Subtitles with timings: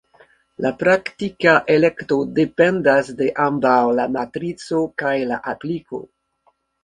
[0.65, 6.01] La praktika elekto dependas de ambaŭ la matrico kaj la apliko.